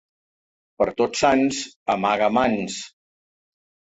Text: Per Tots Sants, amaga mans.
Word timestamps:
Per 0.81 0.85
Tots 1.01 1.19
Sants, 1.25 1.59
amaga 1.95 2.29
mans. 2.37 2.79